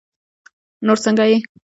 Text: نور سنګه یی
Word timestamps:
نور 0.85 0.97
سنګه 1.05 1.25
یی 1.29 1.37